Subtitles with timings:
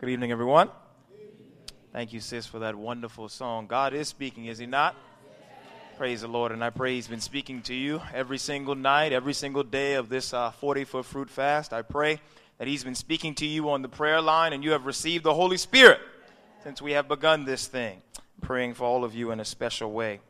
[0.00, 0.70] Good evening, everyone.
[1.92, 3.66] Thank you, sis, for that wonderful song.
[3.66, 4.94] God is speaking, is He not?
[5.96, 6.52] Praise the Lord.
[6.52, 10.08] And I pray He's been speaking to you every single night, every single day of
[10.08, 11.72] this 40 uh, foot fruit fast.
[11.72, 12.20] I pray
[12.58, 15.34] that He's been speaking to you on the prayer line and you have received the
[15.34, 15.98] Holy Spirit
[16.62, 18.00] since we have begun this thing.
[18.40, 20.20] Praying for all of you in a special way.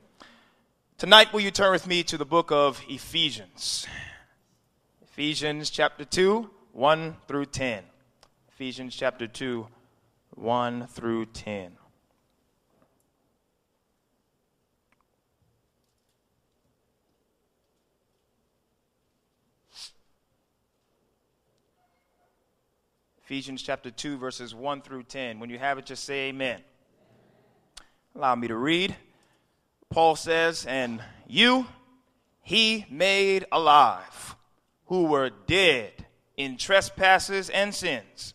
[0.96, 3.86] Tonight, will you turn with me to the book of Ephesians?
[5.02, 7.84] Ephesians chapter 2, 1 through 10.
[8.60, 9.68] Ephesians chapter 2,
[10.34, 11.70] 1 through 10.
[23.22, 25.38] Ephesians chapter 2, verses 1 through 10.
[25.38, 26.60] When you have it, just say amen.
[28.16, 28.96] Allow me to read.
[29.88, 31.68] Paul says, And you
[32.42, 34.34] he made alive,
[34.86, 35.92] who were dead
[36.36, 38.34] in trespasses and sins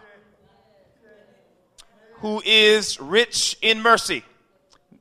[2.21, 4.23] who is rich in mercy,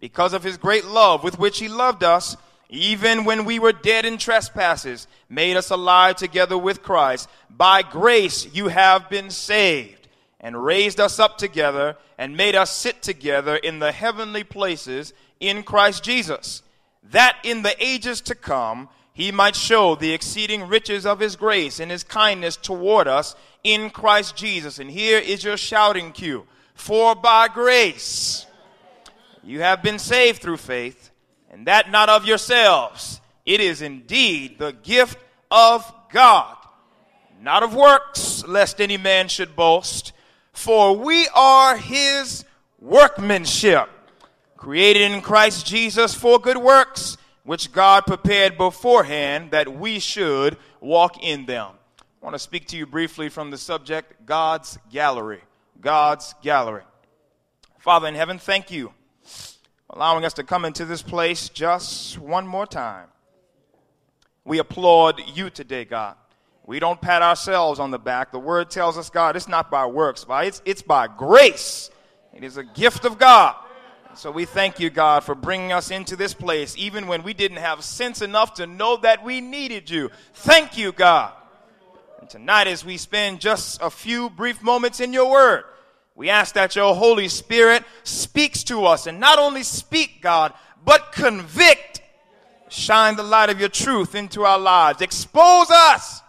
[0.00, 2.36] because of his great love with which he loved us,
[2.68, 7.28] even when we were dead in trespasses, made us alive together with Christ.
[7.50, 10.08] By grace you have been saved,
[10.40, 15.62] and raised us up together, and made us sit together in the heavenly places in
[15.62, 16.62] Christ Jesus,
[17.02, 21.80] that in the ages to come he might show the exceeding riches of his grace
[21.80, 24.78] and his kindness toward us in Christ Jesus.
[24.78, 26.46] And here is your shouting cue.
[26.80, 28.46] For by grace
[29.44, 31.10] you have been saved through faith,
[31.50, 33.20] and that not of yourselves.
[33.44, 35.18] It is indeed the gift
[35.50, 36.56] of God,
[37.42, 40.14] not of works, lest any man should boast.
[40.54, 42.46] For we are his
[42.78, 43.90] workmanship,
[44.56, 51.22] created in Christ Jesus for good works, which God prepared beforehand that we should walk
[51.22, 51.72] in them.
[52.00, 55.42] I want to speak to you briefly from the subject God's gallery.
[55.80, 56.82] God's gallery.
[57.78, 58.92] Father in heaven, thank you
[59.22, 63.08] for allowing us to come into this place just one more time.
[64.44, 66.16] We applaud you today, God.
[66.66, 68.32] We don't pat ourselves on the back.
[68.32, 71.90] The word tells us, God, it's not by works, but it's, it's by grace.
[72.34, 73.56] It is a gift of God.
[74.14, 77.58] So we thank you, God, for bringing us into this place, even when we didn't
[77.58, 80.10] have sense enough to know that we needed you.
[80.34, 81.32] Thank you, God.
[82.20, 85.64] And tonight, as we spend just a few brief moments in your word,
[86.14, 90.52] we ask that your Holy Spirit speaks to us and not only speak, God,
[90.84, 92.02] but convict.
[92.68, 95.00] Shine the light of your truth into our lives.
[95.00, 96.20] Expose us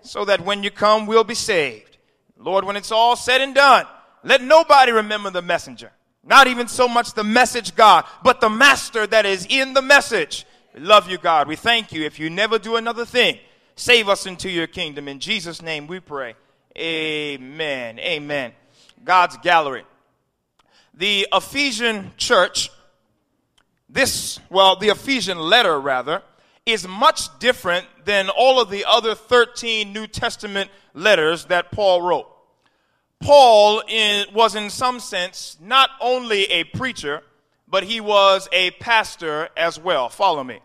[0.00, 1.98] so that when you come, we'll be saved.
[2.38, 3.84] Lord, when it's all said and done,
[4.24, 5.92] let nobody remember the messenger.
[6.24, 10.46] Not even so much the message, God, but the master that is in the message.
[10.74, 11.46] We love you, God.
[11.46, 12.04] We thank you.
[12.04, 13.38] If you never do another thing,
[13.76, 15.06] save us into your kingdom.
[15.06, 16.34] In Jesus' name we pray.
[16.76, 17.98] Amen.
[17.98, 18.52] Amen.
[19.04, 19.84] God's gallery.
[20.94, 22.70] The Ephesian church,
[23.88, 26.22] this, well, the Ephesian letter rather,
[26.64, 32.28] is much different than all of the other 13 New Testament letters that Paul wrote.
[33.20, 37.22] Paul in, was, in some sense, not only a preacher,
[37.68, 40.08] but he was a pastor as well.
[40.08, 40.60] Follow me.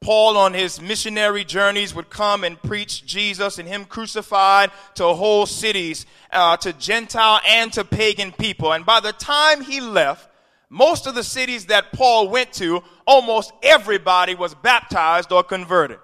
[0.00, 5.44] Paul, on his missionary journeys, would come and preach Jesus and Him crucified to whole
[5.44, 8.72] cities, uh, to Gentile and to pagan people.
[8.72, 10.30] And by the time he left,
[10.70, 15.98] most of the cities that Paul went to, almost everybody was baptized or converted.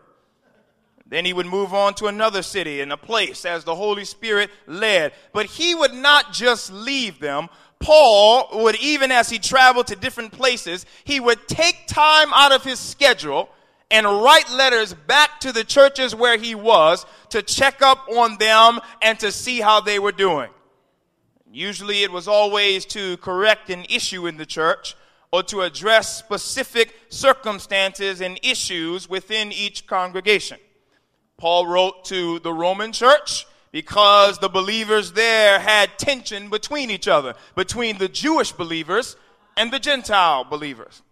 [1.07, 4.51] Then he would move on to another city and a place as the Holy Spirit
[4.67, 5.13] led.
[5.33, 7.49] But he would not just leave them.
[7.79, 12.65] Paul would, even as he traveled to different places, he would take time out of
[12.65, 13.49] his schedule
[13.91, 18.81] and write letters back to the churches where he was to check up on them
[19.01, 20.51] and to see how they were doing.
[21.53, 24.97] Usually it was always to correct an issue in the church
[25.33, 30.59] or to address specific circumstances and issues within each congregation.
[31.37, 37.35] Paul wrote to the Roman church because the believers there had tension between each other,
[37.55, 39.17] between the Jewish believers
[39.57, 41.03] and the Gentile believers.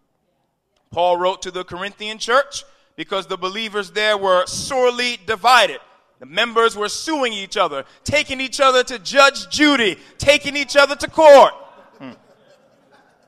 [0.95, 2.65] Paul wrote to the Corinthian church
[2.95, 5.81] because the believers there were sorely divided.
[6.21, 10.95] The members were suing each other, taking each other to Judge Judy, taking each other
[10.95, 11.53] to court.
[11.99, 12.13] Hmm.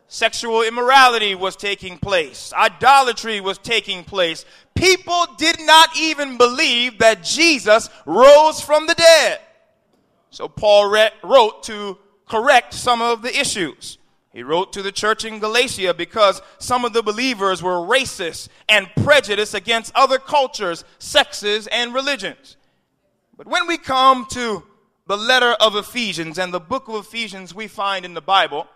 [0.07, 2.53] Sexual immorality was taking place.
[2.57, 4.45] Idolatry was taking place.
[4.77, 9.41] People did not even believe that Jesus rose from the dead.
[10.31, 11.99] So Paul re- wrote to
[12.29, 13.99] correct some of the issues.
[14.37, 18.87] He wrote to the church in Galatia because some of the believers were racist and
[19.03, 22.59] prejudiced against other cultures, sexes, and religions.
[23.39, 24.63] But when we come to
[25.07, 28.67] the letter of Ephesians and the book of Ephesians we find in the Bible,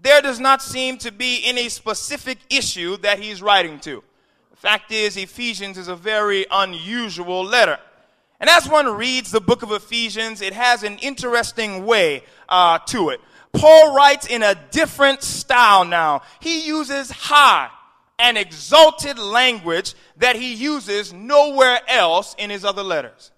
[0.00, 4.02] there does not seem to be any specific issue that he's writing to.
[4.52, 7.78] The fact is, Ephesians is a very unusual letter.
[8.40, 13.10] And as one reads the book of Ephesians, it has an interesting way uh, to
[13.10, 13.20] it.
[13.54, 16.22] Paul writes in a different style now.
[16.40, 17.70] He uses high
[18.18, 23.30] and exalted language that he uses nowhere else in his other letters.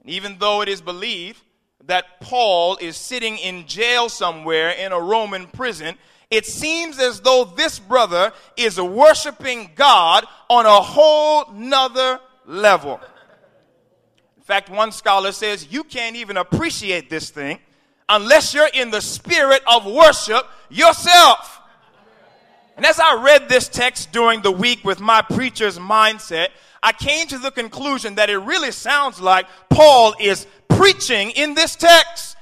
[0.00, 1.40] And even though it is believed
[1.84, 5.96] that Paul is sitting in jail somewhere in a Roman prison,
[6.30, 13.00] it seems as though this brother is worshiping God on a whole nother level.
[14.36, 17.58] In fact, one scholar says you can't even appreciate this thing
[18.08, 21.60] unless you're in the spirit of worship yourself.
[22.76, 26.48] And as I read this text during the week with my preacher's mindset,
[26.82, 31.76] I came to the conclusion that it really sounds like Paul is preaching in this
[31.76, 32.36] text.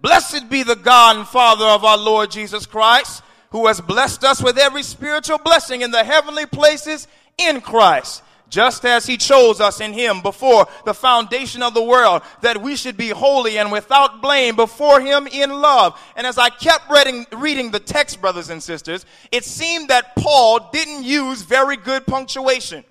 [0.00, 4.42] Blessed be the God and Father of our Lord Jesus Christ, who has blessed us
[4.42, 7.06] with every spiritual blessing in the heavenly places
[7.38, 12.22] in Christ just as he chose us in him before the foundation of the world,
[12.42, 16.00] that we should be holy and without blame before him in love.
[16.16, 20.70] And as I kept reading, reading the text, brothers and sisters, it seemed that Paul
[20.72, 22.84] didn't use very good punctuation.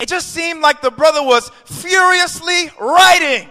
[0.00, 3.50] It just seemed like the brother was furiously writing.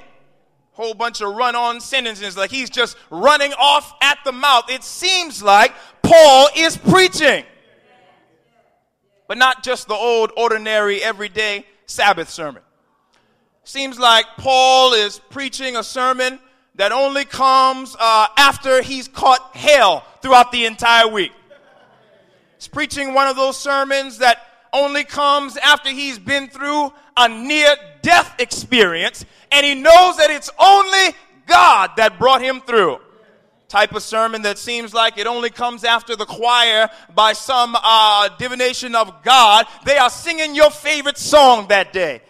[0.73, 4.65] Whole bunch of run on sentences, like he's just running off at the mouth.
[4.69, 5.73] It seems like
[6.03, 7.43] Paul is preaching
[9.27, 12.61] but not just the old, ordinary, everyday Sabbath sermon.
[13.63, 16.39] Seems like Paul is preaching a sermon
[16.75, 21.31] that only comes uh, after he's caught hell throughout the entire week.
[22.57, 24.39] He's preaching one of those sermons that
[24.71, 30.49] only comes after he's been through a near death experience and he knows that it's
[30.59, 31.15] only
[31.45, 32.99] God that brought him through
[33.67, 38.29] type of sermon that seems like it only comes after the choir by some uh,
[38.37, 39.65] divination of God.
[39.85, 42.21] They are singing your favorite song that day.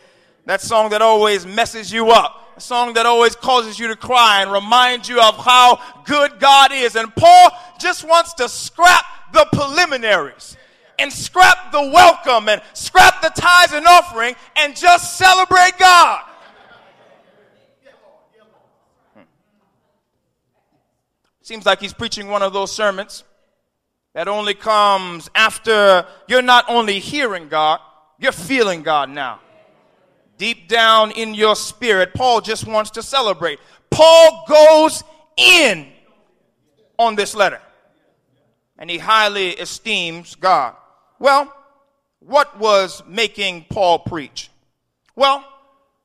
[0.45, 2.55] That song that always messes you up.
[2.57, 6.71] A song that always causes you to cry and reminds you of how good God
[6.73, 6.95] is.
[6.95, 10.57] And Paul just wants to scrap the preliminaries
[10.97, 16.23] and scrap the welcome and scrap the tithes and offering and just celebrate God.
[21.47, 23.23] Seems like he's preaching one of those sermons
[24.13, 27.79] that only comes after you're not only hearing God,
[28.19, 29.39] you're feeling God now.
[30.37, 33.59] Deep down in your spirit, Paul just wants to celebrate.
[33.89, 35.05] Paul goes
[35.37, 35.87] in
[36.99, 37.61] on this letter
[38.77, 40.75] and he highly esteems God.
[41.17, 41.55] Well,
[42.19, 44.49] what was making Paul preach?
[45.15, 45.45] Well,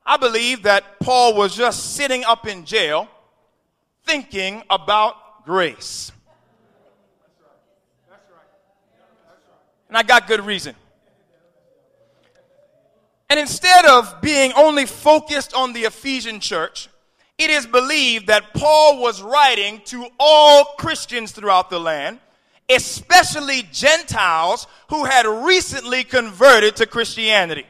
[0.06, 3.08] I believe that Paul was just sitting up in jail
[4.04, 6.12] thinking about grace.
[9.88, 10.74] And I got good reason.
[13.28, 16.88] And instead of being only focused on the Ephesian church,
[17.38, 22.20] it is believed that Paul was writing to all Christians throughout the land,
[22.68, 27.66] especially Gentiles who had recently converted to Christianity.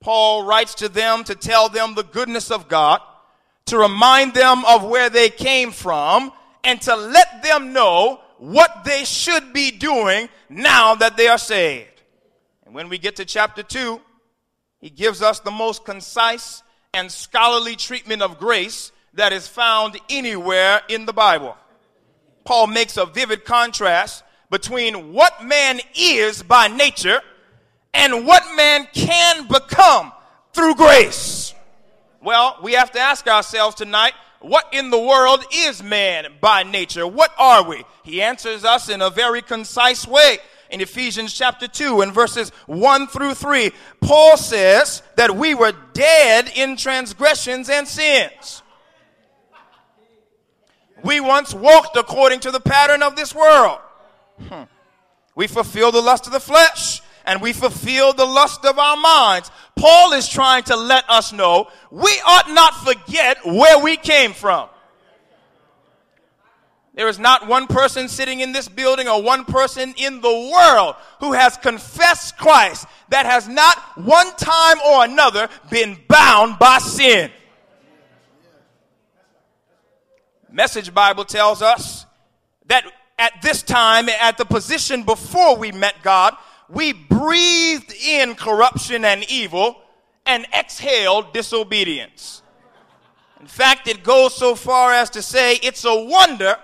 [0.00, 3.00] Paul writes to them to tell them the goodness of God
[3.66, 6.32] to remind them of where they came from,
[6.64, 12.02] and to let them know what they should be doing now that they are saved.
[12.64, 14.00] And when we get to chapter 2,
[14.78, 20.82] he gives us the most concise and scholarly treatment of grace that is found anywhere
[20.88, 21.56] in the Bible.
[22.44, 27.20] Paul makes a vivid contrast between what man is by nature
[27.92, 30.12] and what man can become
[30.52, 31.54] through grace.
[32.26, 37.06] Well, we have to ask ourselves tonight, what in the world is man by nature?
[37.06, 37.84] What are we?
[38.02, 40.38] He answers us in a very concise way.
[40.68, 46.50] In Ephesians chapter 2 and verses 1 through 3, Paul says that we were dead
[46.56, 48.64] in transgressions and sins.
[51.04, 53.78] We once walked according to the pattern of this world.
[54.48, 54.64] Hmm.
[55.36, 59.50] We fulfilled the lust of the flesh and we fulfill the lust of our minds.
[59.74, 64.68] Paul is trying to let us know we ought not forget where we came from.
[66.94, 70.94] There is not one person sitting in this building or one person in the world
[71.20, 77.30] who has confessed Christ that has not one time or another been bound by sin.
[80.50, 82.06] Message Bible tells us
[82.64, 86.34] that at this time, at the position before we met God,
[86.68, 89.76] we breathed in corruption and evil
[90.24, 92.42] and exhaled disobedience.
[93.40, 96.56] In fact, it goes so far as to say it's a wonder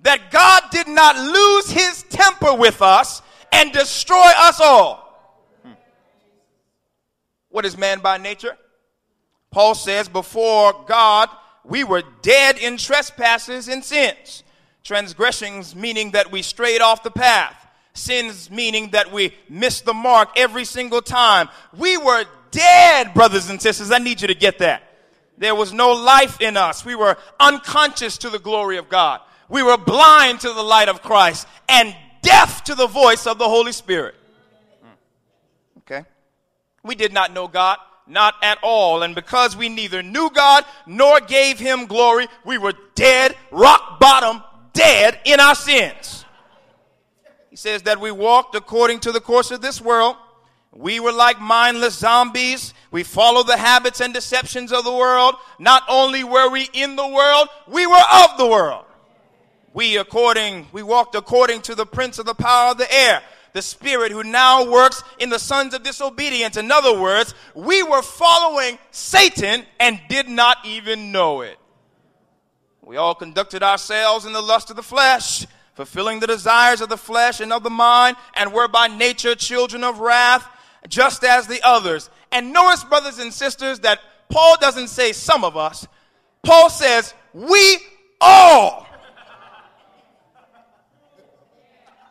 [0.00, 3.22] that God did not lose his temper with us
[3.52, 5.32] and destroy us all.
[5.62, 5.72] Hmm.
[7.48, 8.56] What is man by nature?
[9.50, 11.30] Paul says, before God,
[11.64, 14.44] we were dead in trespasses and sins.
[14.84, 17.65] Transgressions meaning that we strayed off the path.
[17.96, 21.48] Sins meaning that we missed the mark every single time.
[21.76, 23.90] We were dead, brothers and sisters.
[23.90, 24.82] I need you to get that.
[25.38, 26.84] There was no life in us.
[26.84, 29.20] We were unconscious to the glory of God.
[29.48, 33.48] We were blind to the light of Christ and deaf to the voice of the
[33.48, 34.14] Holy Spirit.
[34.82, 35.78] Hmm.
[35.78, 36.04] Okay?
[36.82, 39.02] We did not know God, not at all.
[39.02, 44.42] And because we neither knew God nor gave him glory, we were dead, rock bottom,
[44.72, 46.24] dead in our sins.
[47.56, 50.16] He says that we walked according to the course of this world.
[50.72, 52.74] We were like mindless zombies.
[52.90, 55.36] We followed the habits and deceptions of the world.
[55.58, 58.84] Not only were we in the world, we were of the world.
[59.72, 63.22] We according, we walked according to the prince of the power of the air,
[63.54, 66.58] the spirit who now works in the sons of disobedience.
[66.58, 71.56] In other words, we were following Satan and did not even know it.
[72.82, 76.96] We all conducted ourselves in the lust of the flesh, fulfilling the desires of the
[76.96, 80.46] flesh and of the mind, and were by nature children of wrath,
[80.88, 82.10] just as the others.
[82.32, 85.86] And notice, brothers and sisters, that Paul doesn't say some of us.
[86.42, 87.78] Paul says, we
[88.20, 88.86] all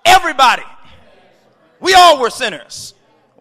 [0.05, 0.63] Everybody.
[1.79, 2.94] We all were sinners.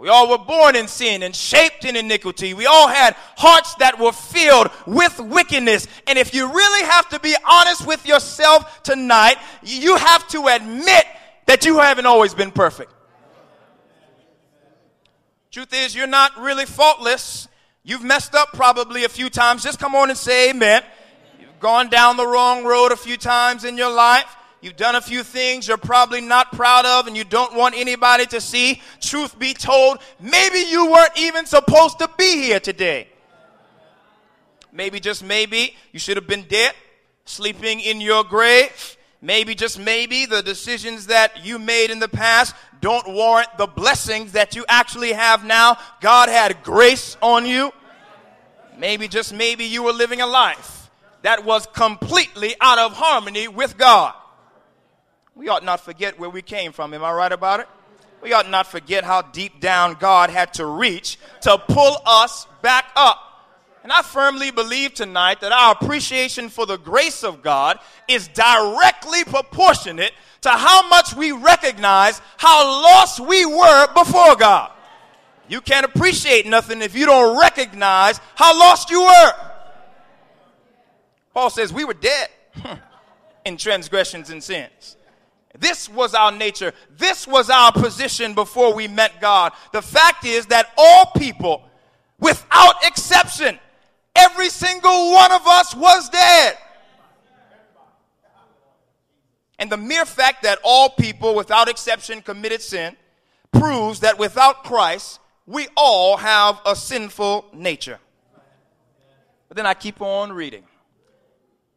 [0.05, 2.53] We all were born in sin and shaped in iniquity.
[2.53, 5.89] We all had hearts that were filled with wickedness.
[6.07, 11.07] And if you really have to be honest with yourself tonight, you have to admit
[11.47, 12.93] that you haven't always been perfect.
[15.51, 17.49] Truth is, you're not really faultless.
[17.83, 19.63] You've messed up probably a few times.
[19.63, 20.83] Just come on and say amen.
[21.41, 24.37] You've gone down the wrong road a few times in your life.
[24.65, 28.25] You've done a few things you're probably not proud of and you don't want anybody
[28.25, 28.81] to see.
[28.99, 33.09] Truth be told, maybe you weren't even supposed to be here today.
[34.73, 36.73] Maybe, just maybe, you should have been dead,
[37.27, 38.97] sleeping in your grave.
[39.21, 44.33] Maybe, just maybe, the decisions that you made in the past don't warrant the blessings
[44.33, 45.77] that you actually have now.
[46.01, 47.71] God had grace on you.
[48.79, 50.91] Maybe, just maybe, you were living a life
[51.21, 54.15] that was completely out of harmony with God.
[55.35, 56.95] We ought not forget where we came from.
[56.95, 57.69] Am I right about it?
[58.23, 62.87] We ought not forget how deep down God had to reach to pull us back
[62.97, 63.19] up.
[63.83, 69.25] And I firmly believe tonight that our appreciation for the grace of God is directly
[69.25, 74.71] proportionate to how much we recognize how lost we were before God.
[75.49, 79.33] You can't appreciate nothing if you don't recognize how lost you were.
[81.35, 82.29] Paul says we were dead
[83.45, 84.97] in transgressions and sins.
[85.59, 86.73] This was our nature.
[86.97, 89.53] This was our position before we met God.
[89.73, 91.63] The fact is that all people,
[92.19, 93.59] without exception,
[94.17, 96.59] every single one of us was dead.
[99.59, 102.97] And the mere fact that all people, without exception, committed sin
[103.53, 107.99] proves that without Christ, we all have a sinful nature.
[109.49, 110.65] But then I keep on reading.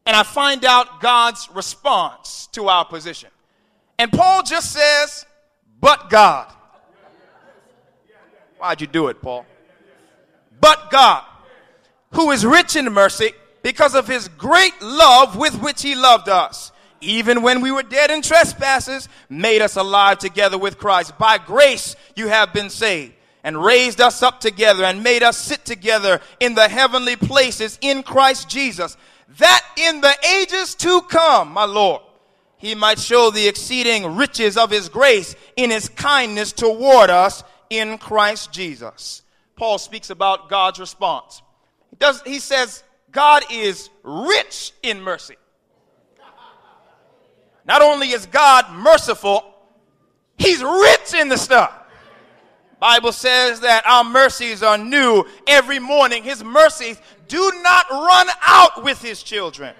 [0.04, 3.30] And I find out God's response to our position.
[3.98, 5.26] And Paul just says,
[5.80, 6.52] but God.
[8.58, 9.46] Why'd you do it, Paul?
[10.60, 11.24] But God,
[12.12, 16.72] who is rich in mercy because of his great love with which he loved us,
[17.00, 21.16] even when we were dead in trespasses, made us alive together with Christ.
[21.16, 23.14] By grace you have been saved
[23.44, 28.02] and raised us up together and made us sit together in the heavenly places in
[28.02, 28.96] Christ Jesus,
[29.38, 32.02] that in the ages to come, my Lord,
[32.58, 37.98] he might show the exceeding riches of his grace in his kindness toward us in
[37.98, 39.22] Christ Jesus.
[39.54, 41.40] Paul speaks about God's response.
[41.90, 45.36] He, does, he says, God is rich in mercy.
[47.64, 49.54] Not only is God merciful,
[50.36, 51.72] he's rich in the stuff.
[52.80, 56.22] Bible says that our mercies are new every morning.
[56.22, 59.74] His mercies do not run out with his children.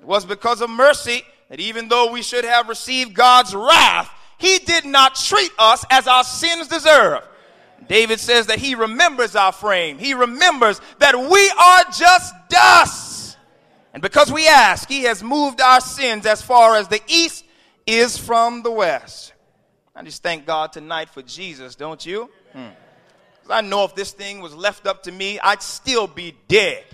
[0.00, 4.58] It was because of mercy that even though we should have received God's wrath, he
[4.58, 7.22] did not treat us as our sins deserve.
[7.88, 9.98] David says that he remembers our frame.
[9.98, 13.36] He remembers that we are just dust.
[13.94, 17.44] And because we ask, he has moved our sins as far as the east
[17.86, 19.32] is from the west.
[19.96, 22.30] I just thank God tonight for Jesus, don't you?
[22.52, 22.68] Hmm.
[23.50, 26.84] I know if this thing was left up to me, I'd still be dead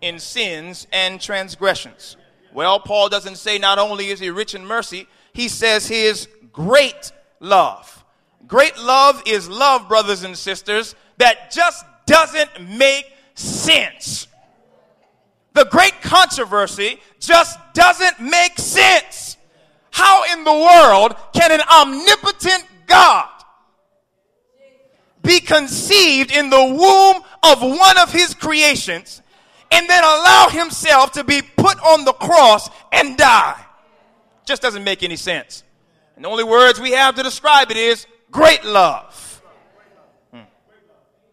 [0.00, 2.16] in sins and transgressions.
[2.52, 7.12] Well, Paul doesn't say not only is he rich in mercy, he says his great
[7.40, 8.04] love.
[8.46, 14.26] Great love is love, brothers and sisters, that just doesn't make sense.
[15.52, 19.36] The great controversy just doesn't make sense.
[19.90, 23.28] How in the world can an omnipotent God
[25.22, 29.20] be conceived in the womb of one of his creations
[29.70, 33.64] and then allow himself to be put on the cross and die.
[34.44, 35.62] Just doesn't make any sense.
[36.16, 39.42] And the only words we have to describe it is great love.
[40.32, 40.40] Hmm.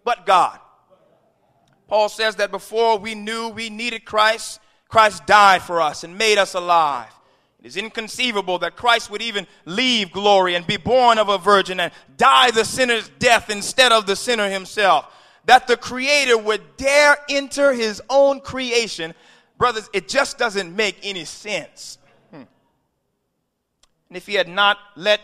[0.03, 0.59] But God.
[1.87, 6.37] Paul says that before we knew we needed Christ, Christ died for us and made
[6.37, 7.11] us alive.
[7.59, 11.79] It is inconceivable that Christ would even leave glory and be born of a virgin
[11.79, 15.11] and die the sinner's death instead of the sinner himself
[15.45, 19.13] that the creator would dare enter his own creation,
[19.57, 21.97] brothers, it just doesn't make any sense.
[22.31, 22.43] Hmm.
[24.09, 25.21] And if he had not let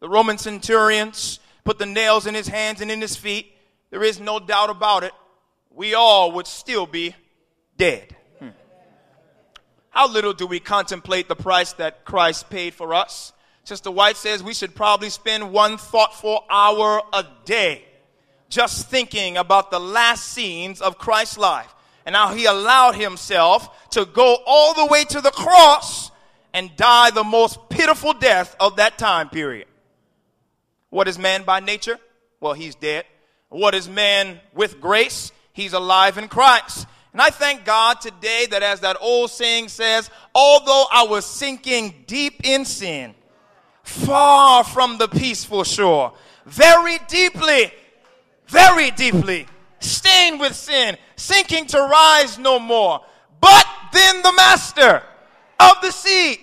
[0.00, 3.52] the Roman centurions put the nails in his hands and in his feet,
[3.90, 5.12] there is no doubt about it,
[5.70, 7.14] we all would still be
[7.76, 8.16] dead.
[8.40, 8.48] Hmm.
[9.90, 13.32] How little do we contemplate the price that Christ paid for us?
[13.62, 17.84] Sister White says we should probably spend one thoughtful hour a day
[18.48, 21.72] just thinking about the last scenes of Christ's life
[22.04, 26.10] and how he allowed himself to go all the way to the cross
[26.54, 29.66] and die the most pitiful death of that time period.
[30.90, 31.98] What is man by nature?
[32.40, 33.04] Well, he's dead.
[33.48, 35.32] What is man with grace?
[35.52, 36.86] He's alive in Christ.
[37.12, 42.04] And I thank God today that as that old saying says, although I was sinking
[42.06, 43.14] deep in sin,
[43.82, 46.12] far from the peaceful shore,
[46.44, 47.72] very deeply
[48.48, 49.46] very deeply,
[49.80, 53.00] stained with sin, sinking to rise no more.
[53.40, 55.02] But then the master
[55.60, 56.40] of the sea,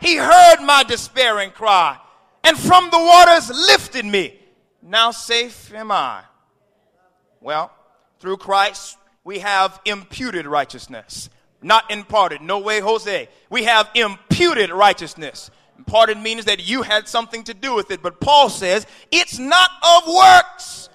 [0.00, 1.98] he heard my despairing cry,
[2.44, 4.38] and from the waters lifted me.
[4.82, 6.22] Now safe am I.
[7.40, 7.72] Well,
[8.20, 11.28] through Christ, we have imputed righteousness,
[11.62, 12.40] not imparted.
[12.40, 13.28] No way, Jose.
[13.50, 15.50] We have imputed righteousness.
[15.76, 19.70] Imparted means that you had something to do with it, but Paul says it's not
[19.82, 20.88] of works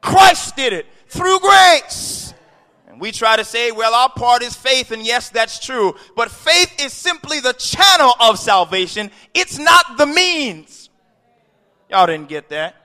[0.00, 2.34] Christ did it through grace.
[2.88, 5.94] And we try to say, well, our part is faith, and yes, that's true.
[6.16, 10.90] But faith is simply the channel of salvation, it's not the means.
[11.88, 12.76] Y'all didn't get that.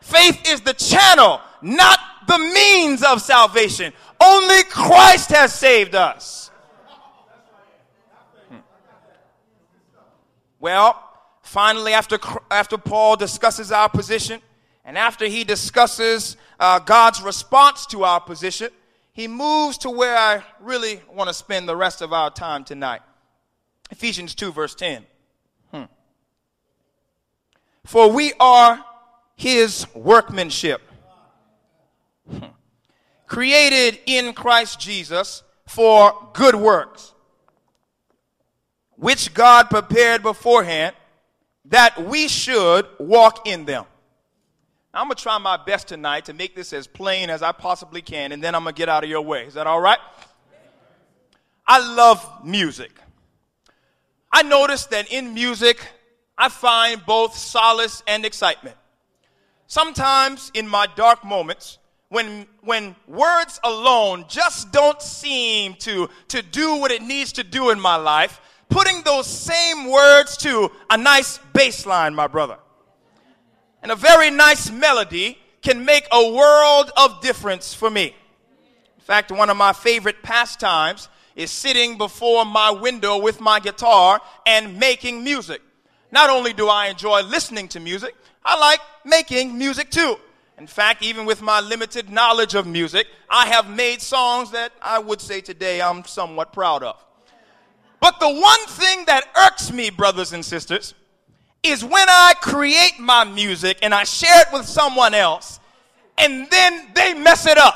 [0.00, 3.92] Faith is the channel, not the means of salvation.
[4.20, 6.50] Only Christ has saved us.
[8.48, 8.56] Hmm.
[10.58, 11.02] Well,
[11.42, 12.18] finally, after,
[12.50, 14.40] after Paul discusses our position,
[14.84, 18.70] and after he discusses uh, God's response to our position,
[19.12, 23.02] he moves to where I really want to spend the rest of our time tonight.
[23.90, 25.04] Ephesians 2, verse 10.
[25.72, 25.82] Hmm.
[27.84, 28.84] For we are
[29.36, 30.80] his workmanship,
[32.28, 32.46] hmm.
[33.26, 37.12] created in Christ Jesus for good works,
[38.96, 40.94] which God prepared beforehand
[41.66, 43.84] that we should walk in them.
[44.92, 48.02] I'm going to try my best tonight to make this as plain as I possibly
[48.02, 49.44] can, and then I'm going to get out of your way.
[49.44, 49.98] Is that all right?
[51.64, 52.90] I love music.
[54.32, 55.80] I notice that in music,
[56.36, 58.76] I find both solace and excitement.
[59.68, 66.76] Sometimes in my dark moments, when, when words alone just don't seem to, to do
[66.76, 71.38] what it needs to do in my life, putting those same words to a nice
[71.52, 72.56] bass line, my brother
[73.82, 78.14] and a very nice melody can make a world of difference for me.
[78.96, 84.20] In fact, one of my favorite pastimes is sitting before my window with my guitar
[84.46, 85.62] and making music.
[86.12, 88.14] Not only do I enjoy listening to music,
[88.44, 90.16] I like making music too.
[90.58, 94.98] In fact, even with my limited knowledge of music, I have made songs that I
[94.98, 97.02] would say today I'm somewhat proud of.
[98.00, 100.94] But the one thing that irks me, brothers and sisters,
[101.62, 105.60] is when I create my music and I share it with someone else
[106.16, 107.74] and then they mess it up.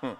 [0.00, 0.12] Hmm.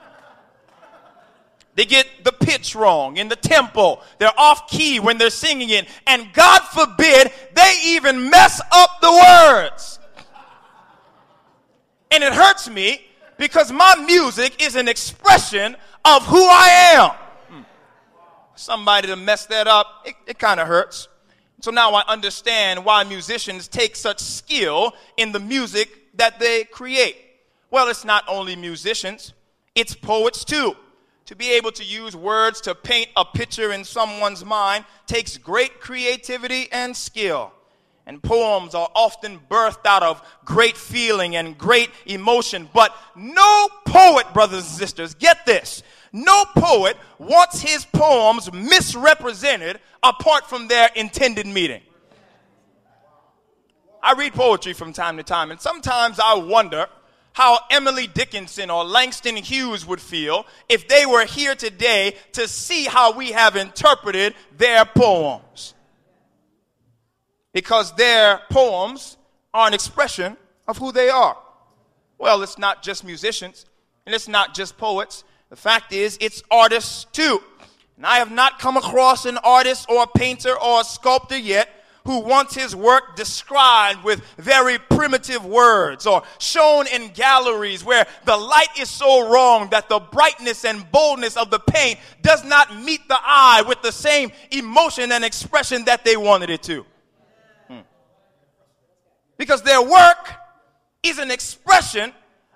[1.75, 4.01] They get the pitch wrong in the tempo.
[4.19, 5.89] They're off key when they're singing it.
[6.07, 9.99] And God forbid they even mess up the words.
[12.11, 13.05] And it hurts me
[13.37, 17.11] because my music is an expression of who I am.
[17.51, 17.63] Hmm.
[18.55, 21.09] Somebody to mess that up, it, it kind of hurts.
[21.61, 27.17] So now I understand why musicians take such skill in the music that they create.
[27.71, 29.33] Well, it's not only musicians,
[29.75, 30.77] it's poets too.
[31.27, 35.81] To be able to use words to paint a picture in someone's mind takes great
[35.81, 37.53] creativity and skill.
[38.07, 42.69] And poems are often birthed out of great feeling and great emotion.
[42.73, 45.83] But no poet, brothers and sisters, get this.
[46.13, 51.83] No poet wants his poems misrepresented apart from their intended meaning.
[54.03, 56.87] I read poetry from time to time, and sometimes I wonder
[57.33, 62.85] how Emily Dickinson or Langston Hughes would feel if they were here today to see
[62.85, 65.75] how we have interpreted their poems.
[67.53, 69.19] Because their poems
[69.53, 70.37] are an expression
[70.69, 71.37] of who they are.
[72.17, 73.67] Well, it's not just musicians,
[74.07, 75.25] and it's not just poets.
[75.49, 77.41] The fact is, it's artists too.
[77.97, 81.69] And I have not come across an artist or a painter or a sculptor yet
[82.07, 88.37] who wants his work described with very primitive words or shown in galleries where the
[88.37, 93.07] light is so wrong that the brightness and boldness of the paint does not meet
[93.09, 96.87] the eye with the same emotion and expression that they wanted it to.
[97.69, 97.81] Hmm.
[99.37, 100.33] Because their work
[101.03, 102.13] is an expression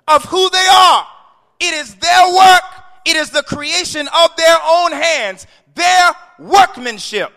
[0.07, 1.07] of who they are.
[1.59, 2.80] It is their work.
[3.05, 7.33] It is the creation of their own hands, their workmanship.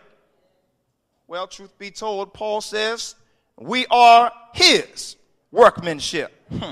[1.27, 3.15] Well, truth be told, Paul says
[3.57, 5.15] we are his
[5.51, 6.71] workmanship, hmm.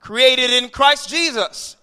[0.00, 1.76] created in Christ Jesus.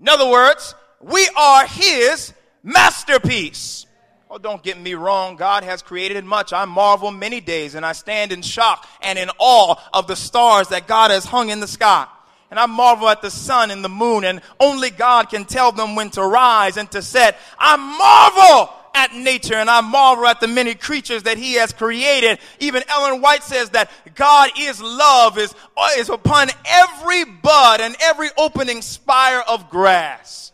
[0.00, 2.32] In other words, we are his
[2.62, 3.86] masterpiece.
[4.30, 5.36] Oh, don't get me wrong.
[5.36, 6.52] God has created much.
[6.52, 10.68] I marvel many days and I stand in shock and in awe of the stars
[10.68, 12.06] that God has hung in the sky.
[12.52, 15.94] And I marvel at the sun and the moon and only God can tell them
[15.94, 17.38] when to rise and to set.
[17.58, 22.40] I marvel at nature and I marvel at the many creatures that he has created.
[22.60, 25.54] Even Ellen White says that God is love, is,
[25.96, 30.52] is upon every bud and every opening spire of grass.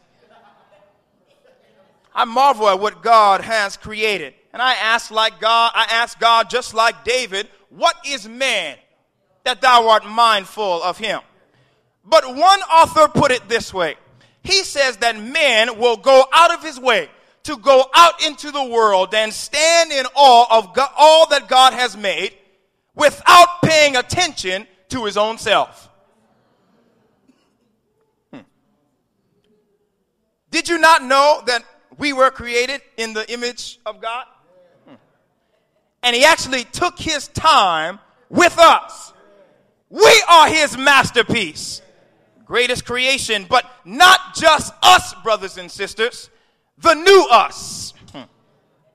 [2.15, 4.35] I marvel at what God has created.
[4.53, 8.77] And I ask like God, I ask God just like David, what is man
[9.43, 11.23] that thou art mindful of him?
[12.09, 13.97] But one author put it this way.
[14.43, 17.11] He says that man will go out of his way
[17.43, 21.75] to go out into the world and stand in awe of God, all that God
[21.75, 22.35] has made
[22.95, 25.91] without paying attention to his own self.
[28.33, 28.41] Hmm.
[30.51, 31.63] Did you not know that
[31.99, 34.25] we were created in the image of God?
[34.87, 34.95] Hmm.
[36.03, 37.99] And he actually took his time
[38.31, 39.13] with us.
[39.91, 41.83] We are his masterpiece,
[42.49, 46.31] greatest creation, but not just us, brothers and sisters
[46.81, 47.93] the new us.
[48.13, 48.23] Hmm.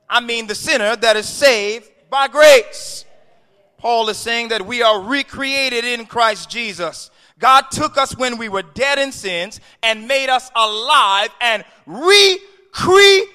[0.09, 3.05] I mean, the sinner that is saved by grace.
[3.77, 7.11] Paul is saying that we are recreated in Christ Jesus.
[7.39, 13.27] God took us when we were dead in sins and made us alive and recreated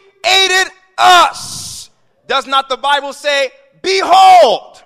[0.97, 1.91] us.
[2.27, 3.51] Does not the Bible say,
[3.83, 4.83] Behold,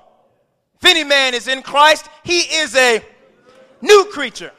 [0.80, 3.04] if any man is in Christ, he is a
[3.80, 4.50] new creature.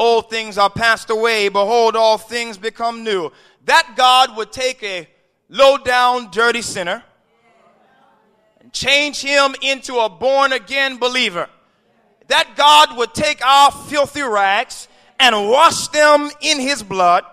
[0.00, 1.50] Old things are passed away.
[1.50, 3.30] Behold, all things become new
[3.66, 5.06] that God would take a
[5.50, 7.04] low down, dirty sinner
[8.62, 11.50] and change him into a born again believer.
[12.28, 17.24] That God would take our filthy rags and wash them in his blood.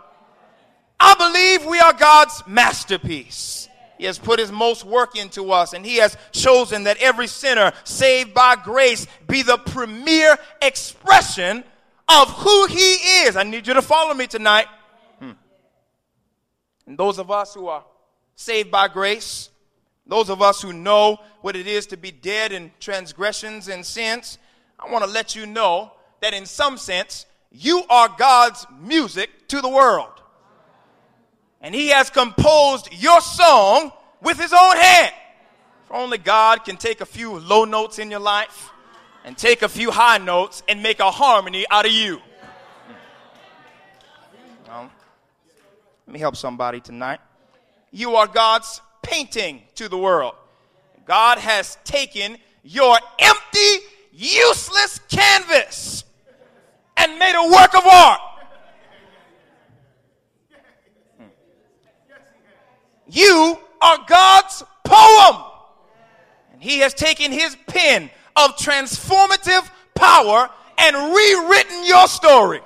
[0.99, 3.69] I believe we are God's masterpiece.
[3.97, 7.71] He has put his most work into us, and he has chosen that every sinner
[7.85, 11.63] saved by grace be the premier expression
[12.07, 12.93] of who he
[13.25, 13.35] is.
[13.35, 14.67] I need you to follow me tonight.
[15.19, 15.31] Hmm.
[16.85, 17.83] And those of us who are
[18.35, 19.49] saved by grace,
[20.05, 24.37] those of us who know what it is to be dead in transgressions and sins,
[24.79, 25.91] I want to let you know
[26.21, 30.11] that in some sense, you are God's music to the world.
[31.61, 33.91] And He has composed your song
[34.21, 35.13] with His own hand.
[35.87, 38.71] For only God can take a few low notes in your life
[39.27, 42.21] and take a few high notes and make a harmony out of you.
[44.65, 47.19] Let me help somebody tonight.
[47.91, 50.33] You are God's painting to the world.
[51.05, 56.05] God has taken your empty, useless canvas
[56.95, 58.21] and made a work of art.
[63.09, 65.43] You are God's poem.
[66.53, 72.61] And He has taken His pen of transformative power and rewritten your story.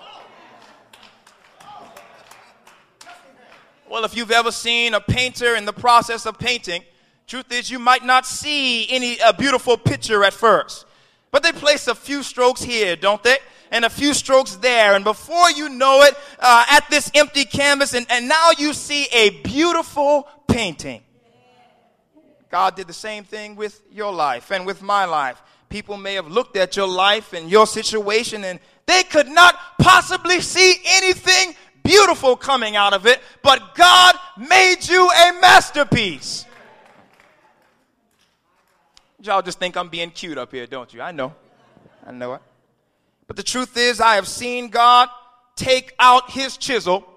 [3.89, 6.83] Well, if you've ever seen a painter in the process of painting,
[7.27, 10.85] truth is you might not see any a beautiful picture at first.
[11.31, 13.37] But they place a few strokes here, don't they?
[13.69, 14.95] And a few strokes there.
[14.95, 19.07] And before you know it, uh, at this empty canvas, and, and now you see
[19.13, 21.01] a beautiful painting.
[22.49, 25.41] God did the same thing with your life and with my life.
[25.71, 30.41] People may have looked at your life and your situation and they could not possibly
[30.41, 36.45] see anything beautiful coming out of it, but God made you a masterpiece.
[39.21, 41.01] Y'all just think I'm being cute up here, don't you?
[41.01, 41.33] I know.
[42.05, 42.41] I know it.
[43.27, 45.07] But the truth is, I have seen God
[45.55, 47.07] take out his chisel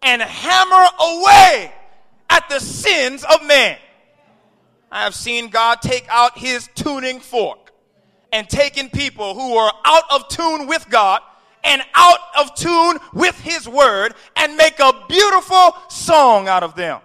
[0.00, 1.72] and hammer away
[2.30, 3.78] at the sins of man.
[4.92, 7.63] I have seen God take out his tuning fork
[8.34, 11.22] and taking people who are out of tune with God
[11.62, 17.00] and out of tune with his word and make a beautiful song out of them.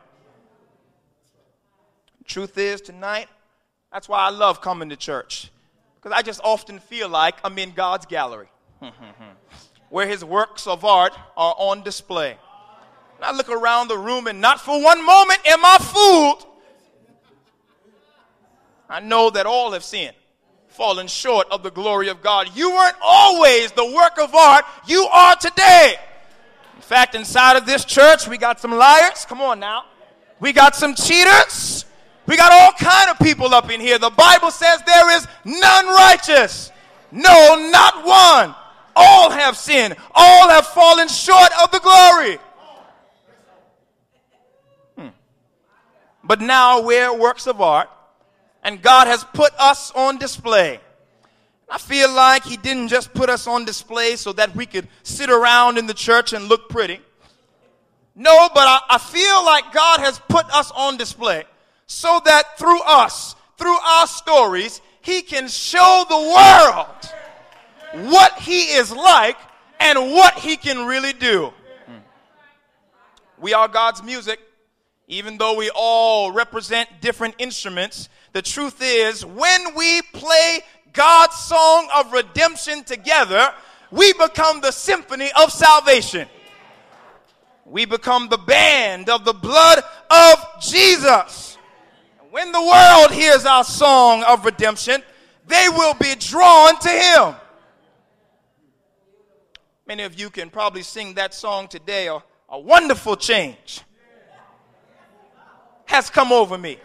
[2.25, 3.27] Truth is, tonight,
[3.93, 5.51] that's why I love coming to church.
[5.95, 8.49] Because I just often feel like I'm in God's gallery,
[9.89, 12.37] where his works of art are on display.
[13.17, 16.47] And I look around the room and not for one moment am I fooled.
[18.89, 20.15] I know that all have sinned,
[20.79, 22.55] fallen short of the glory of God.
[22.55, 25.95] You weren't always the work of art you are today.
[26.77, 29.25] In fact, inside of this church, we got some liars.
[29.27, 29.83] Come on now.
[30.39, 31.83] We got some cheaters.
[32.27, 33.99] We got all kind of people up in here.
[33.99, 36.71] The Bible says there is none righteous.
[37.11, 38.55] No, not one.
[38.95, 39.97] All have sinned.
[40.15, 42.37] All have fallen short of the glory.
[44.97, 45.09] Hmm.
[46.23, 47.89] But now we're works of art,
[48.63, 50.79] and God has put us on display.
[51.69, 55.29] I feel like He didn't just put us on display so that we could sit
[55.29, 56.99] around in the church and look pretty.
[58.15, 61.45] No, but I, I feel like God has put us on display
[61.85, 68.91] so that through us, through our stories, he can show the world what he is
[68.91, 69.37] like
[69.79, 71.53] and what he can really do.
[73.39, 74.39] We are God's music,
[75.07, 78.09] even though we all represent different instruments.
[78.31, 80.59] The truth is, when we play
[80.93, 83.51] God's song of redemption together,
[83.91, 86.27] we become the symphony of salvation.
[87.65, 91.57] We become the band of the blood of Jesus.
[92.31, 95.01] When the world hears our song of redemption,
[95.47, 97.35] they will be drawn to Him.
[99.87, 102.07] Many of you can probably sing that song today.
[102.07, 103.81] A, a wonderful change
[105.85, 106.77] has come over me.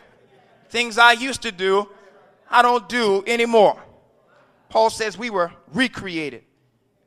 [0.75, 1.89] Things I used to do,
[2.51, 3.81] I don't do anymore.
[4.71, 6.43] Paul says we were recreated.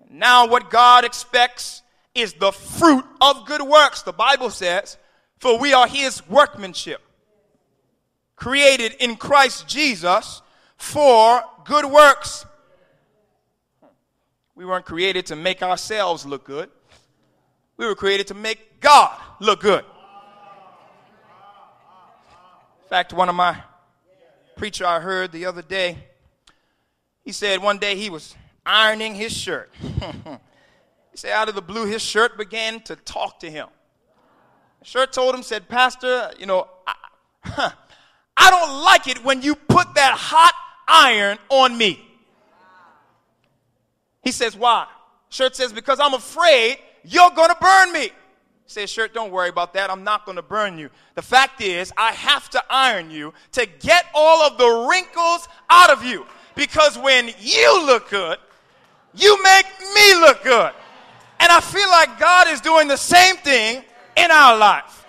[0.10, 1.82] Now, what God expects
[2.16, 4.04] is the fruit of good works.
[4.04, 4.98] The Bible says,
[5.40, 7.02] for we are His workmanship
[8.38, 10.42] created in Christ Jesus
[10.78, 12.46] for good works.
[14.56, 16.70] We weren't created to make ourselves look good.
[17.76, 19.84] We were created to make God look good.
[22.88, 23.62] In fact, one of my
[24.56, 25.98] preacher I heard the other day,
[27.26, 28.34] he said one day he was
[28.66, 29.70] ironing his shirt.
[29.82, 33.68] he said out of the blue his shirt began to talk to him.
[34.80, 36.94] The shirt told him, said, Pastor, you know, I,
[37.44, 37.72] huh,
[38.38, 40.54] I don't like it when you put that hot
[40.88, 42.02] iron on me.
[44.24, 44.88] He says, Why?
[45.28, 48.12] Shirt says, Because I'm afraid you're going to burn me.
[48.68, 49.90] Says, Shirt, don't worry about that.
[49.90, 50.90] I'm not going to burn you.
[51.16, 55.90] The fact is, I have to iron you to get all of the wrinkles out
[55.90, 56.26] of you.
[56.56, 58.38] Because when you look good,
[59.16, 60.74] you make me look good.
[61.40, 63.84] And I feel like God is doing the same thing
[64.18, 65.06] in our life,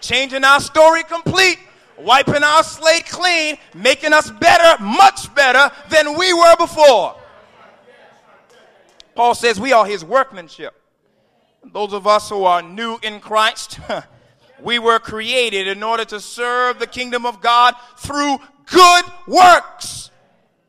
[0.00, 1.58] changing our story complete
[2.00, 7.16] wiping our slate clean, making us better, much better than we were before.
[9.14, 10.77] Paul says we are his workmanship.
[11.64, 13.78] Those of us who are new in Christ,
[14.60, 20.10] we were created in order to serve the kingdom of God through good works.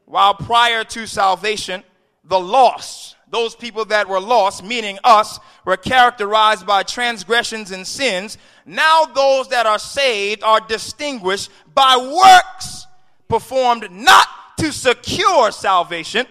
[0.06, 1.84] While prior to salvation,
[2.24, 8.38] the lost, those people that were lost, meaning us, were characterized by transgressions and sins,
[8.66, 12.88] now those that are saved are distinguished by works
[13.28, 16.26] performed not to secure salvation,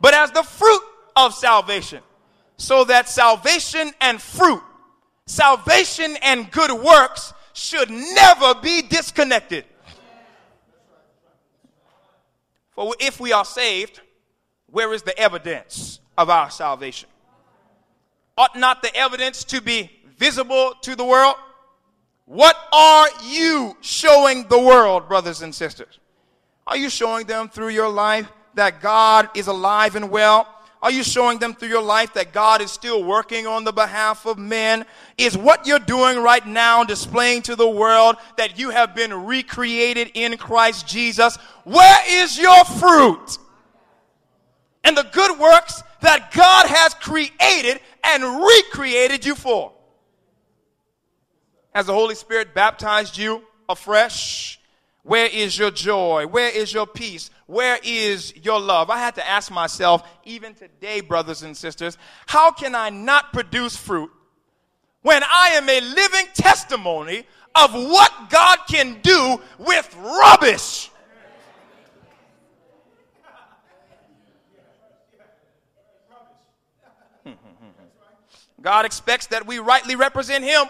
[0.00, 0.82] but as the fruit
[1.14, 2.02] of salvation.
[2.56, 4.62] So that salvation and fruit,
[5.26, 9.64] salvation and good works should never be disconnected.
[12.72, 14.00] For if we are saved,
[14.66, 17.08] where is the evidence of our salvation?
[18.36, 21.36] Ought not the evidence to be visible to the world?
[22.26, 26.00] What are you showing the world, brothers and sisters?
[26.66, 30.48] Are you showing them through your life that God is alive and well?
[30.84, 34.26] Are you showing them through your life that God is still working on the behalf
[34.26, 34.84] of men?
[35.16, 40.10] Is what you're doing right now displaying to the world that you have been recreated
[40.12, 41.36] in Christ Jesus?
[41.64, 43.38] Where is your fruit?
[44.84, 49.72] And the good works that God has created and recreated you for.
[51.74, 54.60] Has the Holy Spirit baptized you afresh?
[55.04, 56.26] Where is your joy?
[56.26, 57.30] Where is your peace?
[57.46, 58.88] Where is your love?
[58.88, 63.76] I had to ask myself, even today, brothers and sisters, how can I not produce
[63.76, 64.10] fruit
[65.02, 70.90] when I am a living testimony of what God can do with rubbish?
[78.62, 80.64] God expects that we rightly represent Him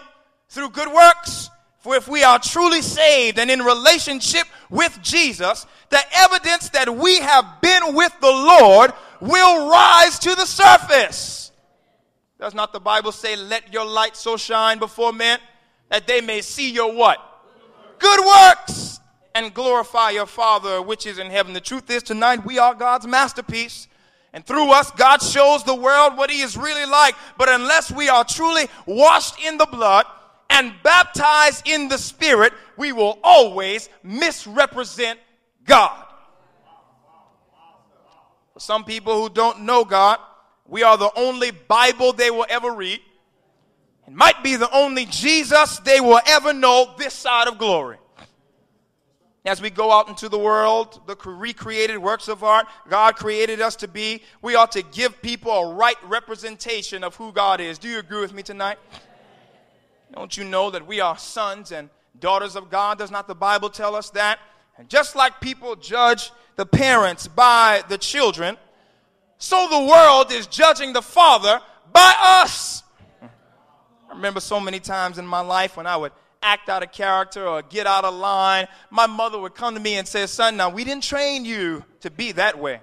[0.49, 1.44] through good works.
[1.85, 7.19] For if we are truly saved and in relationship with Jesus, the evidence that we
[7.19, 11.51] have been with the Lord will rise to the surface.
[12.39, 15.37] Does not the Bible say, Let your light so shine before men
[15.91, 17.19] that they may see your what?
[17.99, 18.99] Good works
[19.35, 21.53] and glorify your Father which is in heaven.
[21.53, 23.87] The truth is, tonight we are God's masterpiece.
[24.33, 27.13] And through us, God shows the world what He is really like.
[27.37, 30.07] But unless we are truly washed in the blood,
[30.55, 35.19] and baptized in the Spirit, we will always misrepresent
[35.65, 36.01] God.
[38.53, 40.17] For some people who don't know God,
[40.65, 43.01] we are the only Bible they will ever read.
[44.07, 47.97] It might be the only Jesus they will ever know this side of glory.
[49.43, 53.75] As we go out into the world, the recreated works of art God created us
[53.77, 57.77] to be, we ought to give people a right representation of who God is.
[57.77, 58.79] Do you agree with me tonight?
[60.15, 62.97] Don't you know that we are sons and daughters of God?
[62.97, 64.39] Does not the Bible tell us that?
[64.77, 68.57] And just like people judge the parents by the children,
[69.37, 71.59] so the world is judging the father
[71.91, 72.81] by us.
[73.21, 77.45] I remember so many times in my life when I would act out of character
[77.45, 80.69] or get out of line, my mother would come to me and say, Son, now
[80.69, 82.79] we didn't train you to be that way.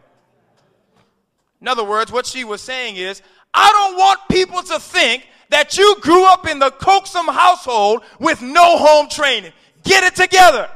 [1.60, 3.22] In other words, what she was saying is,
[3.54, 8.40] I don't want people to think that you grew up in the coaxum household with
[8.40, 9.52] no home training.
[9.84, 10.68] Get it together.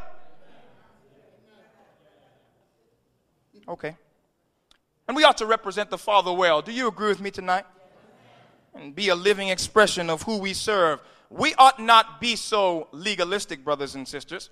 [3.69, 3.97] Okay.
[5.09, 6.63] And we ought to represent the Father well.
[6.63, 7.65] Do you agree with me tonight?
[8.75, 11.01] And be a living expression of who we serve.
[11.31, 14.51] We ought not be so legalistic, brothers and sisters,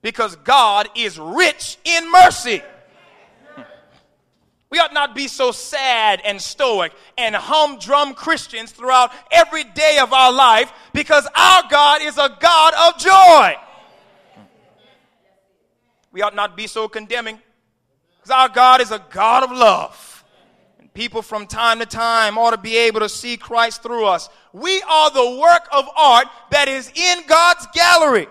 [0.00, 2.62] because God is rich in mercy.
[4.70, 10.12] We ought not be so sad and stoic and humdrum Christians throughout every day of
[10.12, 13.56] our life because our God is a God of joy.
[16.12, 17.40] We ought not be so condemning
[18.16, 20.24] because our God is a God of love.
[20.78, 24.28] And people from time to time ought to be able to see Christ through us.
[24.52, 28.28] We are the work of art that is in God's gallery.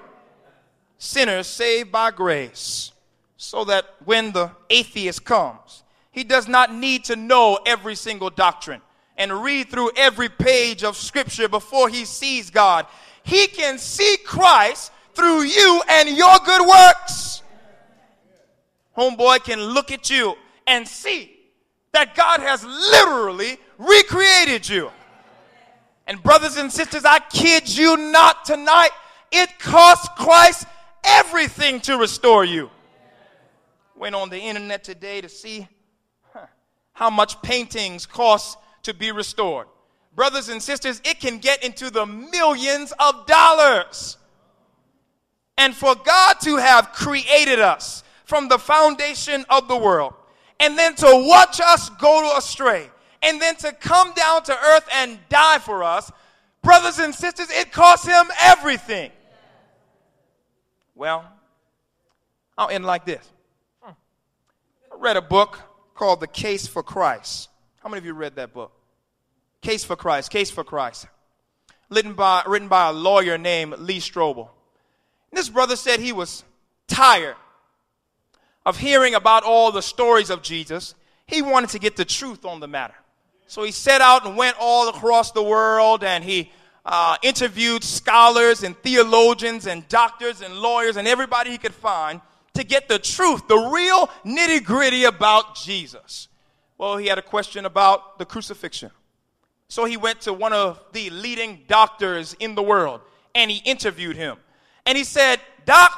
[0.97, 2.93] Sinners saved by grace
[3.36, 5.84] so that when the atheist comes,
[6.19, 8.82] he does not need to know every single doctrine
[9.15, 12.88] and read through every page of scripture before he sees God.
[13.23, 17.41] He can see Christ through you and your good works.
[18.97, 20.36] Homeboy can look at you
[20.67, 21.38] and see
[21.93, 24.91] that God has literally recreated you.
[26.05, 28.91] And brothers and sisters, I kid you not tonight,
[29.32, 30.67] it cost Christ
[31.01, 32.69] everything to restore you.
[33.95, 35.65] Went on the internet today to see
[36.99, 39.67] how much paintings cost to be restored.
[40.15, 44.17] Brothers and sisters, it can get into the millions of dollars.
[45.58, 50.13] And for God to have created us from the foundation of the world,
[50.60, 52.89] and then to watch us go astray,
[53.23, 56.12] and then to come down to earth and die for us,
[56.62, 59.10] brothers and sisters, it cost him everything.
[60.95, 61.23] Well,
[62.58, 63.25] I'll end like this.
[63.81, 63.93] I
[64.97, 65.62] read a book
[66.00, 67.50] called The Case for Christ.
[67.83, 68.71] How many of you read that book?
[69.62, 71.08] Case for Christ, Case for Christ.
[71.89, 74.47] Written by, written by a lawyer named Lee Strobel.
[75.29, 76.45] And this brother said he was
[76.87, 77.35] tired
[78.65, 80.95] of hearing about all the stories of Jesus.
[81.25, 82.95] He wanted to get the truth on the matter.
[83.47, 86.50] So he set out and went all across the world and he
[86.85, 92.21] uh, interviewed scholars and theologians and doctors and lawyers and everybody he could find
[92.60, 96.27] to get the truth, the real nitty gritty about Jesus.
[96.77, 98.91] Well, he had a question about the crucifixion.
[99.67, 103.01] So he went to one of the leading doctors in the world
[103.35, 104.37] and he interviewed him.
[104.85, 105.91] And he said, Doc,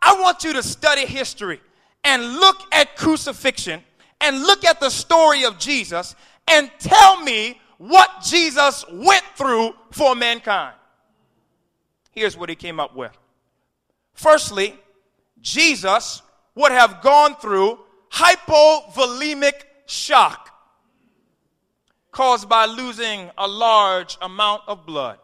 [0.00, 1.60] I want you to study history
[2.04, 3.82] and look at crucifixion
[4.20, 6.14] and look at the story of Jesus
[6.48, 10.74] and tell me what Jesus went through for mankind.
[12.12, 13.12] Here's what he came up with.
[14.14, 14.78] Firstly,
[15.46, 16.22] Jesus
[16.56, 17.78] would have gone through
[18.10, 20.52] hypovolemic shock
[22.10, 25.18] caused by losing a large amount of blood.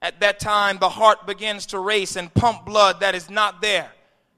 [0.00, 3.90] At that time, the heart begins to race and pump blood that is not there.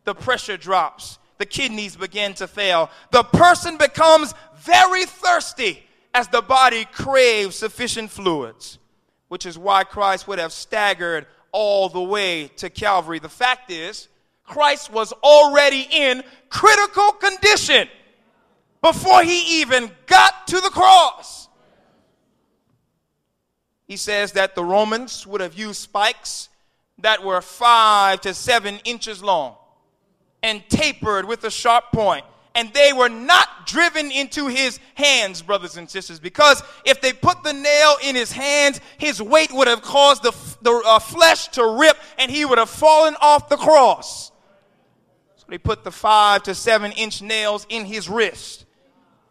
[0.05, 1.20] The pressure drops.
[1.38, 2.90] The kidneys begin to fail.
[3.12, 5.84] The person becomes very thirsty
[6.14, 8.80] as the body craves sufficient fluids,
[9.28, 13.20] which is why Christ would have staggered all the way to Calvary.
[13.20, 14.09] The fact is,
[14.53, 17.88] Christ was already in critical condition
[18.82, 21.48] before he even got to the cross.
[23.88, 26.50] He says that the Romans would have used spikes
[26.98, 29.57] that were five to seven inches long
[30.42, 35.78] and tapered with a sharp point and they were not driven into his hands, brothers
[35.78, 39.80] and sisters, because if they put the nail in his hands, his weight would have
[39.80, 44.32] caused the, the uh, flesh to rip and he would have fallen off the cross.
[45.53, 48.64] They put the five to seven inch nails in his wrist.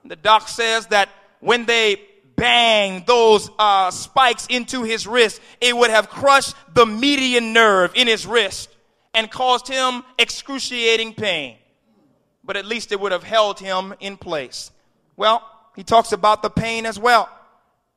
[0.06, 1.10] The doc says that
[1.40, 2.00] when they
[2.36, 8.06] banged those uh, spikes into his wrist, it would have crushed the median nerve in
[8.06, 8.70] his wrist
[9.16, 11.58] and caused him excruciating pain
[12.44, 14.72] but at least it would have held him in place.
[15.16, 17.30] Well, he talks about the pain as well.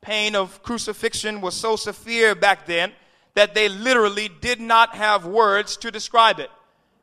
[0.01, 2.93] Pain of crucifixion was so severe back then
[3.35, 6.51] that they literally did not have words to describe it.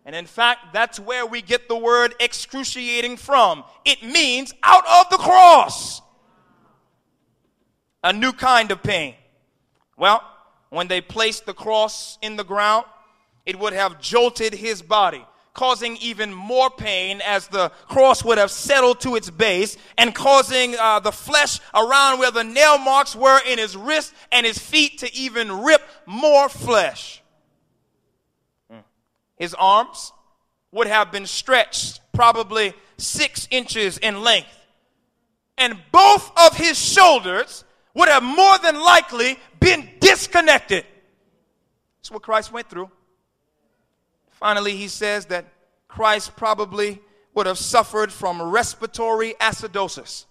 [0.06, 3.64] And in fact, that's where we get the word excruciating from.
[3.86, 6.02] It means out of the cross.
[8.04, 9.14] A new kind of pain.
[9.98, 10.24] Well,
[10.70, 12.86] when they placed the cross in the ground,
[13.46, 15.24] it would have jolted his body
[15.54, 20.76] causing even more pain as the cross would have settled to its base and causing
[20.78, 25.00] uh, the flesh around where the nail marks were in his wrist and his feet
[25.00, 27.21] to even rip more flesh.
[29.42, 30.14] His arms
[30.72, 34.56] would have been stretched probably six inches in length.
[35.58, 37.64] And both of his shoulders
[37.96, 40.86] would have more than likely been disconnected.
[41.98, 42.92] That's what Christ went through.
[44.30, 45.46] Finally, he says that
[45.88, 47.00] Christ probably
[47.34, 50.26] would have suffered from respiratory acidosis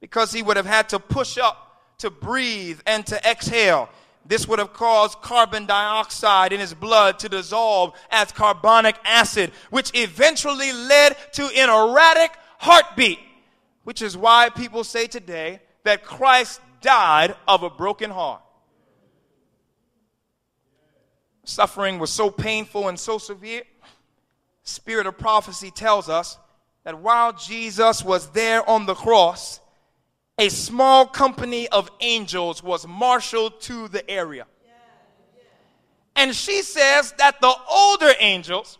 [0.00, 3.90] because he would have had to push up to breathe and to exhale.
[4.26, 9.90] This would have caused carbon dioxide in his blood to dissolve as carbonic acid, which
[9.94, 13.18] eventually led to an erratic heartbeat,
[13.84, 18.40] which is why people say today that Christ died of a broken heart.
[21.44, 23.62] Suffering was so painful and so severe.
[24.62, 26.38] Spirit of prophecy tells us
[26.84, 29.60] that while Jesus was there on the cross,
[30.38, 34.46] a small company of angels was marshaled to the area.
[36.16, 38.78] And she says that the older angels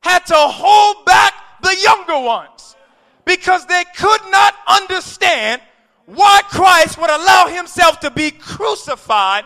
[0.00, 1.32] had to hold back
[1.62, 2.76] the younger ones
[3.24, 5.60] because they could not understand
[6.06, 9.44] why Christ would allow himself to be crucified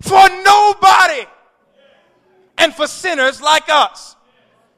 [0.00, 1.26] for nobody
[2.58, 4.16] and for sinners like us.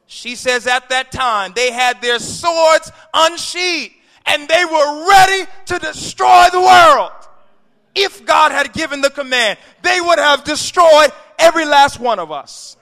[0.06, 3.94] She says at that time they had their swords unsheathed
[4.28, 7.12] and they were ready to destroy the world.
[7.94, 12.76] If God had given the command, they would have destroyed every last one of us.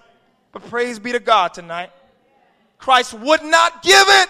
[0.52, 1.90] But praise be to God tonight.
[2.78, 4.28] Christ would not give it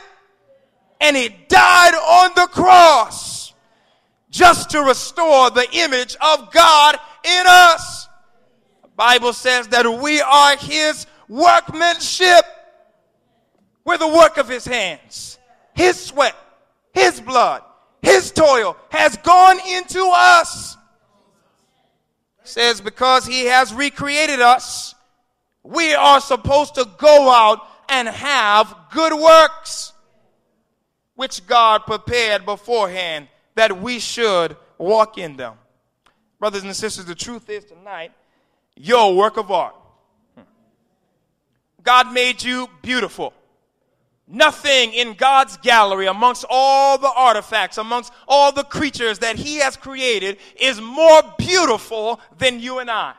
[1.01, 3.53] and he died on the cross
[4.31, 8.09] just to restore the image of God in us.
[8.83, 12.45] The Bible says that we are his workmanship.
[13.85, 15.39] We're the work of his hands.
[15.75, 16.35] His sweat,
[16.97, 17.63] his blood,
[18.01, 20.79] his toil has gone into us.
[22.43, 24.95] says because he has recreated us,
[25.63, 29.93] we are supposed to go out and have good works
[31.17, 35.55] which God prepared beforehand that we should walk in them.
[36.39, 38.13] Brothers and sisters, the truth is tonight
[38.75, 39.75] your work of art.
[40.35, 40.43] Hmm.
[41.83, 43.35] God made you beautiful.
[44.29, 49.77] Nothing in God's gallery, amongst all the artifacts, amongst all the creatures that He has
[49.77, 53.14] created, is more beautiful than you and I.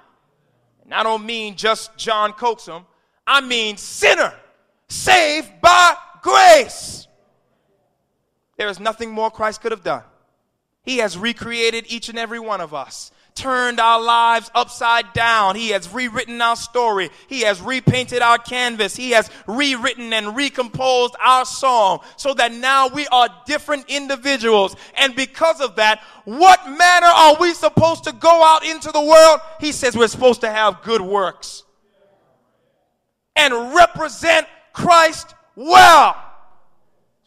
[0.84, 2.86] And I don't mean just John Coaxum,
[3.26, 4.34] I mean sinner,
[4.90, 7.08] saved by grace.
[8.58, 10.04] There is nothing more Christ could have done.
[10.84, 15.56] He has recreated each and every one of us turned our lives upside down.
[15.56, 17.10] He has rewritten our story.
[17.28, 18.96] He has repainted our canvas.
[18.96, 24.76] He has rewritten and recomposed our song so that now we are different individuals.
[24.96, 29.40] And because of that, what manner are we supposed to go out into the world?
[29.60, 31.64] He says we're supposed to have good works
[33.36, 36.16] and represent Christ well.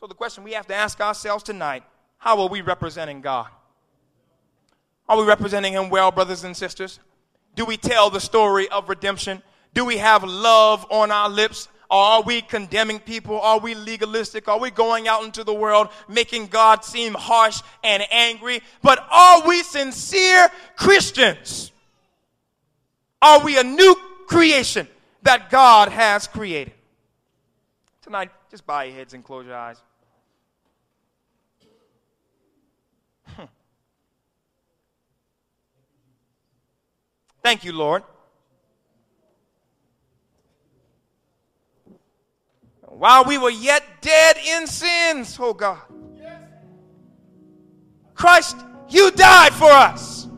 [0.01, 1.85] So the question we have to ask ourselves tonight,
[2.19, 3.49] how are we representing God?
[5.11, 7.01] Are we representing him well, brothers and sisters?
[7.57, 9.43] Do we tell the story of redemption?
[9.75, 11.67] Do we have love on our lips?
[11.91, 13.41] Are we condemning people?
[13.41, 14.47] Are we legalistic?
[14.47, 18.63] Are we going out into the world making God seem harsh and angry?
[18.83, 21.73] But are we sincere Christians?
[23.21, 23.97] Are we a new
[24.29, 24.87] creation
[25.25, 26.73] that God has created?
[28.03, 29.83] Tonight, just bow your heads and close your eyes.
[37.43, 38.03] Thank you, Lord.
[42.83, 45.81] While we were yet dead in sins, oh God,
[48.15, 48.57] Christ,
[48.91, 50.29] you died for us.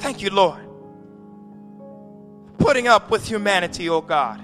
[0.00, 0.66] Thank you, Lord.
[2.58, 4.40] Putting up with humanity, oh God.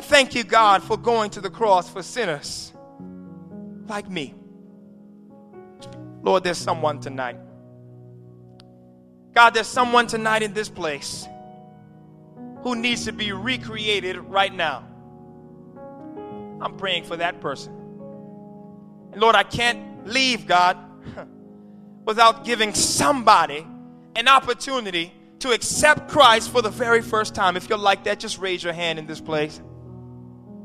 [0.00, 2.72] thank you, God, for going to the cross for sinners
[3.86, 4.34] like me.
[6.22, 7.38] Lord, there's someone tonight
[9.38, 11.24] God, there's someone tonight in this place
[12.64, 14.84] who needs to be recreated right now.
[16.60, 17.72] I'm praying for that person.
[19.12, 20.76] And Lord, I can't leave, God,
[22.04, 23.64] without giving somebody
[24.16, 27.56] an opportunity to accept Christ for the very first time.
[27.56, 29.62] If you're like that, just raise your hand in this place.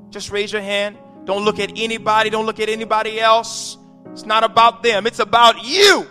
[0.10, 0.98] Just raise your hand.
[1.26, 3.78] Don't look at anybody, don't look at anybody else.
[4.14, 6.08] It's not about them, it's about you.